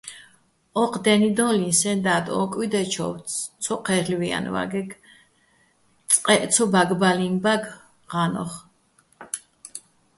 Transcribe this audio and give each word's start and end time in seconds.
ოჴ 0.81 0.91
დე́ნიდო́ლიჼ 1.03 1.69
სეჼ 1.79 1.91
და́დ 2.05 2.25
ო 2.39 2.41
კუჲდე́ჩოვ 2.51 3.13
ცო 3.63 3.75
ჴე́რ'ლვიენვაგე̆, 3.85 4.95
წყეჸ 6.11 6.41
ცო 6.53 6.65
ბაგბალინბაგე̆ 6.73 7.75
ღა́ნოხ. 8.11 8.53